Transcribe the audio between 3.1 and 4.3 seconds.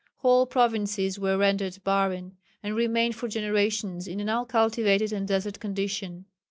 for generations in an